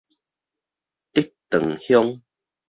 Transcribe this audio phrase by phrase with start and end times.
[1.13, 2.21] 竹塘鄉